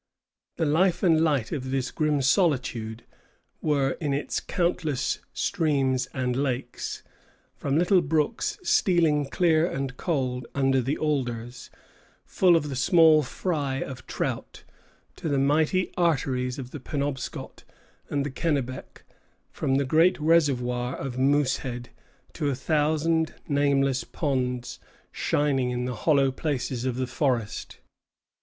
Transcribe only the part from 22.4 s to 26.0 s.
a thousand nameless ponds shining in the